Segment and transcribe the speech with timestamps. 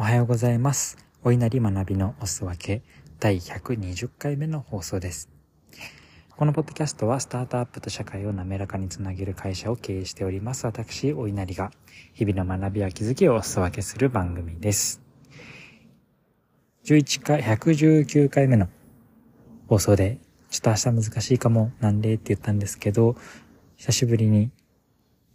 [0.00, 0.96] おはようございます。
[1.22, 2.80] お稲荷学びのおすわけ
[3.18, 5.28] 第120回目の放送です。
[6.38, 11.70] このポッドキャストはスタートアップと社会を滑らかにつなげる会社を経営しております私、お稲荷が
[12.14, 15.02] 日々の学びや気づきをおすわけする番組です。
[16.86, 18.68] 11回、119回目の
[19.68, 20.16] 放送で、
[20.48, 23.16] ちょっと明日難しいかもなんでって言ったんですけど、
[23.76, 24.50] 久しぶりに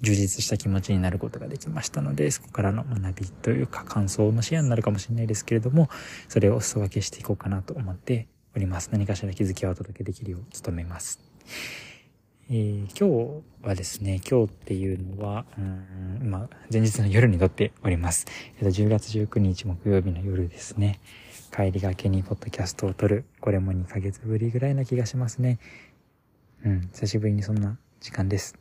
[0.00, 5.88] 充実した気持ちになることができましたので、そこからの学びというか感想のシェアになるかもしれないですけれども、
[6.28, 8.90] それをお裾分けしていこうかなと思っております。
[8.92, 11.20] 何かしら気づきをお届けできるよう努めます。
[12.48, 18.26] えー今日はですね、今日っていうのは、うん今、前日の夜に撮っております。
[18.58, 20.98] えっと、10月19日木曜日の夜ですね。
[21.54, 23.24] 帰りがけにポッドキャストを撮る。
[23.40, 25.58] これも2ヶ月ぶりぐらいな気がしますね。
[26.64, 28.59] うん、久しぶりにそんな時間です。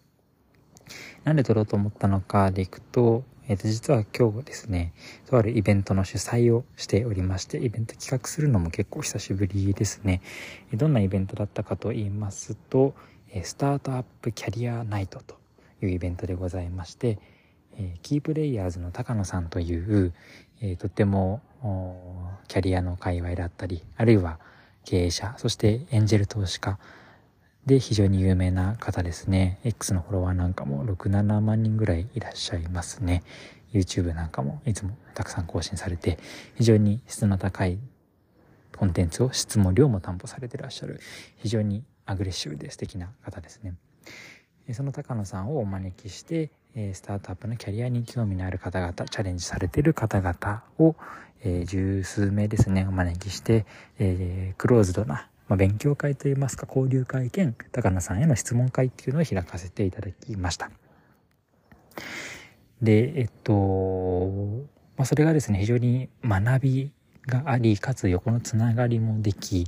[1.24, 4.94] なんで撮ろうと思ったのかでいくと、えっ、と、実は今日ですね、
[5.26, 10.22] とあるイベントの主催をしておりまして、イベント企画するのも結構久しぶりですね。
[10.74, 12.94] どんなイベントだったかと言いますと、
[13.44, 15.36] スタートアップキャリアナイトと
[15.82, 17.18] いうイベントでございまして、
[18.04, 20.14] キープレイヤーズの高野さんという、
[20.78, 21.42] とっても
[22.48, 24.40] キャリアの界隈だったり、あるいは
[24.86, 26.78] 経営者、そしてエンジェル投資家
[27.70, 29.60] で非常に有名な方ですね。
[29.64, 33.22] X のフォロワーなんかも6、7万人ぐらいいらっしゃいますね。
[33.72, 36.18] YouTube なんかもいつもたくさん更新されて、
[36.56, 37.78] 非常に質の高い
[38.76, 41.00] コンテンツを質も量も担保されてらっしゃる、
[41.38, 43.76] 非常にアグレッシブで素敵な方ですね。
[44.74, 46.50] その高野さんをお招きして、
[46.96, 50.96] スタートアップのキャリアに興味のある方々、チャレンジされている方々を、
[51.44, 53.68] え十数名ですね、お招きして、
[54.00, 60.70] えークローズドな、まあ、勉強会といいますか、交流会兼高野さんへの質問会っていうのを開かせていただきました。
[62.82, 64.30] で、えっと、
[64.96, 66.92] まあ、それがですね、非常に学び
[67.26, 69.66] があり、かつ横のつながりもでき、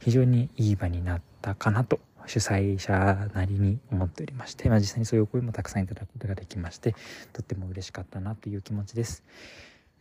[0.00, 6.94] 非常にいい場になったかなと、主催者なりに思っておりまして、まあ、実際にそういうお声もたくさんいただくことができまして、
[7.32, 9.24] とっても嬉しかったなという気持ちです。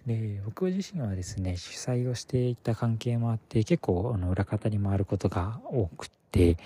[0.06, 6.58] で、僕自身はですね、主催をしていた関係もあって、結構あの裏方に回ることが多くて、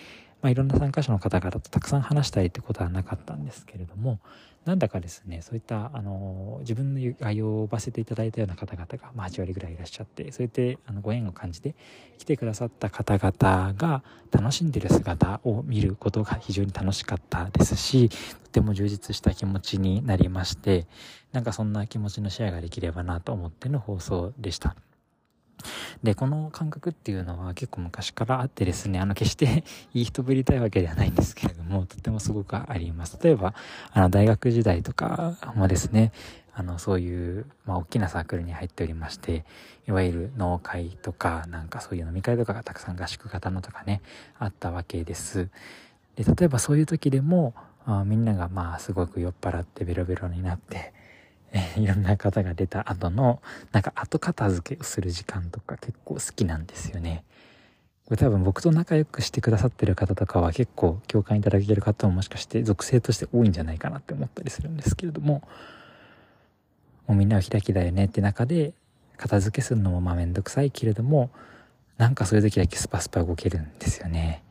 [0.42, 4.20] まあ、いろんな参加者の方々とたくさん話したりってことはなかったんですけれども、
[4.66, 11.74] なんだかですね、そういった、あの、自分が呼ばせていただいたような方々が、まあ、8割ぐらいいらっしゃって、そうやって、あの、ご縁を感じて
[12.18, 20.86] 来てくださった方々が楽しんでる姿を見ることが非常に楽しかったですし、とても充実した気持ちになりまして、
[21.32, 24.76] なんかそんな気持ちのシェアができればなと思っての放送でした。
[26.04, 29.64] で、この感覚っていうのは結構昔からあってですね、あの、決して
[29.94, 33.18] いい人ぶりたいわけではないんですけれども、とてもすごくあります。
[33.22, 33.54] 例えば、
[33.92, 36.12] あの、大学時代とかもですね、
[36.54, 39.46] あの、そういう、まあ、大きなサークルに入っておりまして、
[39.88, 44.02] いわゆる農会とか、なんかそういう飲み会とかがたくさん合宿型のとかね、
[44.40, 45.50] あったわけです。
[46.16, 47.54] で、例えばそういう時でも、
[47.86, 50.94] あみんながまあ、すごく酔っ払ってベロベロになって、
[51.52, 53.42] え ーいろんな方が出た後の、
[53.72, 57.24] なんか後片付けをする時間とか結構好きなんですよね。
[58.06, 65.48] これ多分僕と仲良くしてくださってる方とかは結構共感いただける方ももしかして属性として多いんじゃないかなって思ったりするんですけれども、
[67.06, 68.74] もうみんなは開きだよねって中で、
[69.18, 71.32] 片付けするのもまあめんどくさいけれども、
[71.98, 74.44] なんかそういう時だけスパスパ動けるんですよね。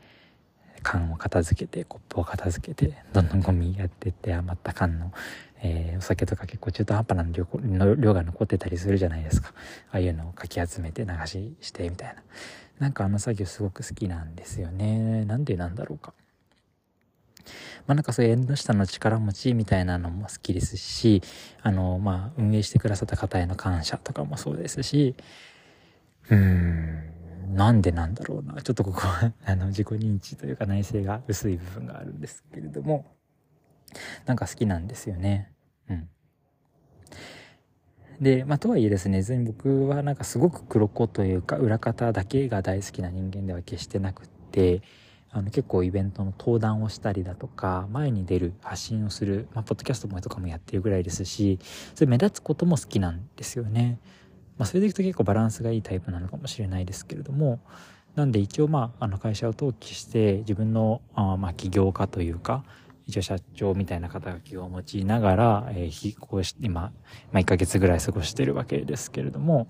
[0.83, 5.13] 缶を片付けて、コップを片付けて、どんどんゴミやってって余った缶の、
[5.63, 7.47] えーお酒とか結構中途半端な量
[7.97, 9.53] 量が残ってたりするじゃないですか。
[9.91, 12.23] ああいうのをかき集めて流ししてみたいな。
[12.79, 15.25] なんかあの作業すごく好きなんですよね。
[15.25, 16.13] なんでなんだろうか。
[17.87, 21.23] まあなんかそういう縁の下の力持ちみたいなのも好きですし、
[21.63, 25.15] あの、まあ運営してくださった方への感謝とかもそうですし、
[26.29, 28.61] うーん、なんでなんだろうな。
[28.61, 33.07] ちょっとここは、あの、自己認知というか内省が薄い部分があるんですけれども、
[34.27, 35.53] なんか好きなんですよね。
[35.89, 36.09] うん。
[38.21, 44.83] で、まあ、とはいえですね、全僕はなんかすごく黒子というか、裏方だけが大好きな人間では決してなくって、
[45.31, 51.59] あの結構イベントの登壇をしたりだとか、前に出る発信をする、まあ、ポッドキャストもとかもやってるぐらいですし、
[51.95, 53.99] それ目立つことも好きなんですよね。
[54.57, 57.61] まあ、それでいくと結構バランスがいいタイプなのかもしれないですけれども、
[58.15, 62.65] なんで一応まあ、あの会社を登記して自分のあまあ起業家というか、
[63.07, 66.93] 一応社長みたいな肩書きを持ちながら、えー、こうし今、
[67.33, 69.69] まあ、1ヶ月ぐらい過ごしてるわけですけれども、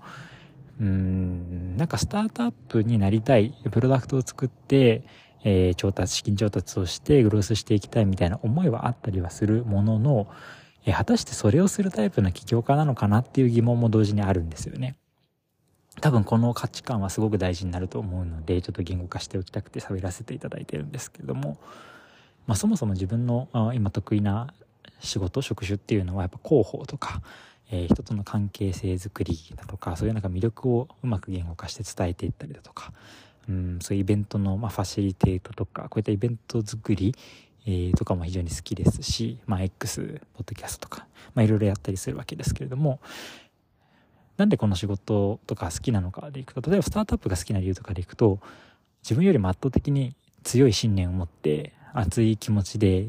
[0.79, 5.03] うん、なんかスタートアップになりたい、プロダクトを作って、
[5.43, 10.27] えー調達、資金調達をしてグロースしていきたいみたいな思いはあったりはするものの、
[10.85, 14.95] え果たしてそれをするタイプの起業家なのかなっていう疑問も同時にあるんですよね。
[15.99, 21.57] 多分この価値観はすごく大事になると思うので、ちょっと言語化しておきたくて喋らせていただいてるんですけども、
[22.47, 24.53] まあ、そもそも自分の今得意な
[24.99, 27.21] 仕事、職種っていうのはやっぱ広報とか、
[27.69, 32.93] えー、人との関係性づくりだとか、そういうなんか魅力をうまく言語化して伝えていったりだとか、
[33.49, 37.13] うん、そういうイベントの、まあ、ファシリテートとか、こういったイベント作り、
[37.65, 41.05] えー、とかも非常に好きですし、まあ、X、ポッドキャストとか、
[41.35, 43.01] まあ、いろいろやったりするわけですけれども、
[44.37, 48.39] なんでこの仕事とか好きなのかでいくと、例えばスタートアップが好きな理由とかでいくと、
[49.03, 53.05] 自分よりも圧倒的に強い信念を持って、熱い気持ちで、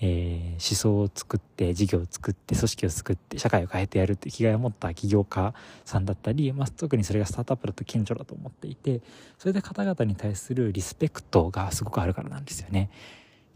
[0.00, 5.54] えー、思想を作って、事業を作って、組織を作って、社会を変えてやるって気概を持った起業家
[5.84, 9.00] さんだったり、まあ、特にそれがスタートアップだと顕著だと思っていて、
[9.38, 12.90] それで方々に対するリスペクトがすごくあるからなんですよね。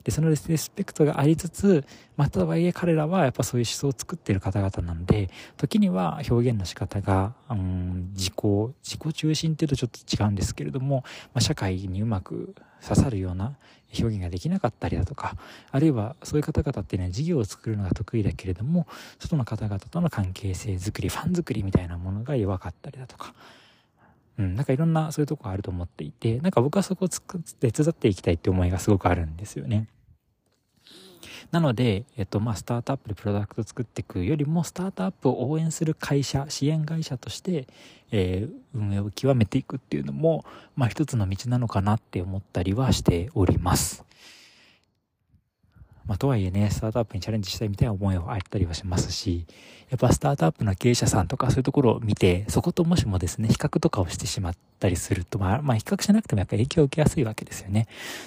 [0.06, 1.84] で、そのリスペクトがありつつ、
[2.16, 8.34] またはいえ彼らはやっぱそういう思想を作っている方々なので、時には表現の仕方が、うん、自己、
[8.84, 11.02] 自己中心っていうとちょっと違うんですけれども、
[11.34, 13.56] まあ、社会にうまく刺さるような
[13.98, 15.36] 表現ができなかったりだとか、
[15.72, 18.86] あるいはそういう方々っていうのは事業を作るのが得意だけれども、
[19.18, 23.34] 外の方々との関係性づくり、ファン作りみたいなものが弱かったりだとか、
[24.38, 29.88] うん、なんかいろんなそういうとこがあると思っていて、なんか僕はそこを手伝っていきたいって思いがすごくあるんですよね。
[31.50, 37.66] なので、えっと、まあ、スタートアップでプロダクト作っていくよりも、スタートアップを応援する会社、支援会社として、
[38.10, 40.44] えー、運営を極めていくっていうのも、
[40.74, 44.05] まあ、一つの道なのかなって思ったりはしております。
[46.06, 49.46] まあ、とはいえね、スタートアップにチャレンジしたいみたいな思いはあったりはしますし、
[49.90, 57.86] やっぱスタートアップの経営者さんとかそういうところを見て、そこともしもですね、比較とかをしてしまったりすると、まあ、まあ、比較しなくてもやっぱり影響を受けやすいわけですよね。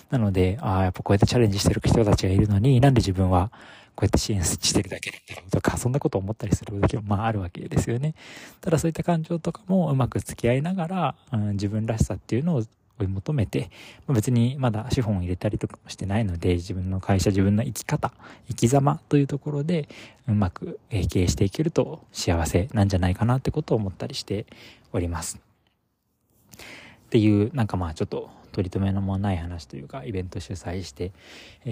[0.10, 3.52] なので、ああ、やっぱこうやってチャレンジしてる人たちがいるのに、なんで自分は
[4.00, 8.16] こうやって支援してるだけなんだろうとか、そんなことを思ったりする時もまああるわけですよね。
[8.62, 12.64] ただそういった感情とかもうまく付き合いながら、うん、自分らしさっていうのを
[13.00, 13.70] 追い求めて、
[14.08, 18.12] ま、別にまだ資本を入れたりとかもしてないので、自分の会社、自分の生き方、
[18.48, 19.88] 生き様というところで、
[20.28, 24.46] うまく経営していけると幸せなんじゃないかなってことを思ったりして
[24.94, 25.40] おります。
[25.40, 31.12] っていう、なんかまあちょっと取り留めのもない話というか、イベント主催して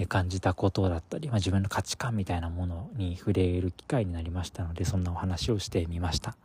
[0.08, 6.36] 感じたことだったり、まあ、自分の価値観みたいなものに触れる機会になりましたので、そんなお話をしてみました。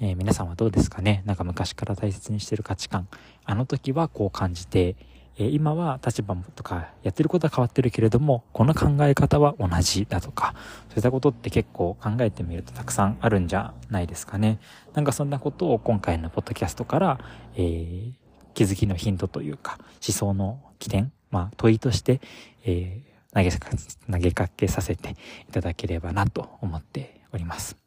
[0.00, 1.22] えー、皆さんはどうですかね？
[1.26, 3.08] なんか昔から大切にしてる価値観。
[3.44, 4.96] あの時はこう感じて、
[5.38, 10.54] えー、今は立場とかやってることは変わってるけれども、この考え方は同じだとか、
[10.88, 14.58] そういったことって結構考えてみるとたくさんあるんじゃないですかね。
[14.94, 17.20] なんかそんなことを今回のポッドキャストから、
[17.54, 18.12] えー、
[18.54, 22.20] 気づきのヒントというか、思想の起点、まあ問いとして、
[22.64, 25.16] えー、投げかけさせて
[25.48, 27.81] いただければなと思っております。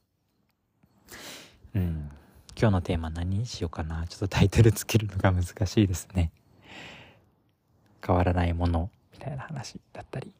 [1.75, 2.09] うん。
[2.57, 4.07] 今日のテーマ何にしようかな。
[4.07, 6.31] ちょっとタイトルつけるのが難しいですね。
[8.05, 10.33] 変わらないものみたいな話だったり、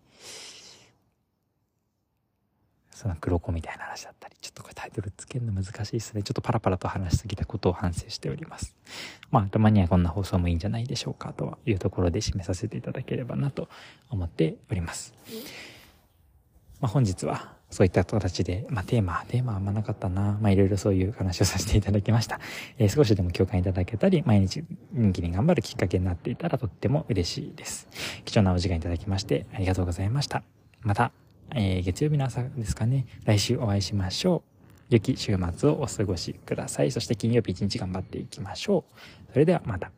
[2.92, 6.24] その黒子みたいな話だったり、ちょっとこれタイトルつけるの難しいですね。
[6.24, 8.74] ちょっとパラパラと話しすぎたことを反省しております。
[9.30, 13.68] まあ、たまにはこんな放送もいいんじゃないでしょうか、というところで締めさせていただければなと
[14.10, 15.14] 思っております。
[16.80, 20.38] まあ、本日はそういった形で、まあ、テーマ、テーマはあんまなかったな。
[20.42, 22.40] まあ、いろいろそういう話をさせていただきました。
[22.78, 24.64] えー、少しでも共感いただけたり、毎日
[24.94, 27.90] 人気に頑張るきっかけになっていたらとっても嬉しいです。
[28.24, 30.42] 貴重なお時間いただきましてありがとうございました。
[30.84, 31.12] また、
[31.54, 34.42] えー、月曜日の朝ですかね、来週お会いしましょ
[34.90, 34.94] う。
[34.94, 36.92] 良き週末をお過ごしください。
[36.92, 38.86] そして金曜日一日頑張っていきましょ
[39.28, 39.34] う。
[39.34, 39.92] それではまた。